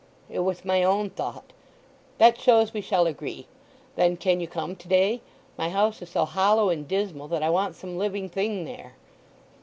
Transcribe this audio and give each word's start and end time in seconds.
"It 0.31 0.39
was 0.39 0.65
my 0.65 0.83
own 0.83 1.11
thought." 1.11 1.53
"That 2.17 2.35
shows 2.39 2.73
we 2.73 2.81
shall 2.81 3.05
agree. 3.05 3.45
Then 3.95 4.17
can 4.17 4.39
you 4.39 4.47
come 4.47 4.75
to 4.75 4.87
day? 4.87 5.21
My 5.59 5.69
house 5.69 6.01
is 6.01 6.09
so 6.09 6.25
hollow 6.25 6.69
and 6.69 6.87
dismal 6.87 7.27
that 7.27 7.43
I 7.43 7.51
want 7.51 7.75
some 7.75 7.99
living 7.99 8.27
thing 8.27 8.65
there." 8.65 8.93